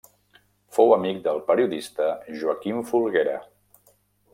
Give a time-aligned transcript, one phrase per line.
[0.77, 2.09] Fou amic del periodista
[2.41, 3.41] Joaquim Folguera.